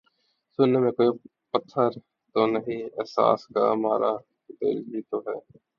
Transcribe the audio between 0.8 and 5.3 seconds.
میں کوئی پتھر تو نہیں احساس کا مارا، دل ہی تو